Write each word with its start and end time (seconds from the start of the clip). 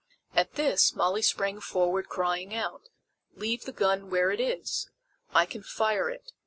At 0.33 0.55
this 0.55 0.95
Molly 0.95 1.21
sprang 1.21 1.61
forward 1.61 2.09
crying 2.09 2.55
out: 2.55 2.89
"Leave 3.35 3.65
the 3.65 3.71
gun 3.71 4.09
where 4.09 4.31
it 4.31 4.39
is. 4.39 4.89
I 5.31 5.45
can 5.45 5.61
fire 5.61 6.09
it. 6.09 6.31